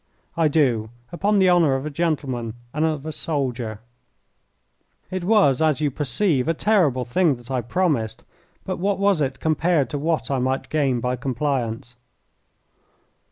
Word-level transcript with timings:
"I 0.35 0.47
do, 0.47 0.89
upon 1.11 1.37
the 1.37 1.51
honour 1.51 1.75
of 1.75 1.85
a 1.85 1.91
gentleman 1.91 2.55
and 2.73 2.83
a 2.83 3.11
soldier." 3.11 3.81
It 5.11 5.23
was, 5.23 5.61
as 5.61 5.79
you 5.79 5.91
perceive, 5.91 6.47
a 6.47 6.55
terrible 6.55 7.05
thing 7.05 7.35
that 7.35 7.51
I 7.51 7.61
promised, 7.61 8.23
but 8.65 8.77
what 8.79 8.97
was 8.97 9.21
it 9.21 9.39
compared 9.39 9.91
to 9.91 9.99
what 9.99 10.31
I 10.31 10.39
might 10.39 10.69
gain 10.71 11.01
by 11.01 11.17
compliance? 11.17 11.97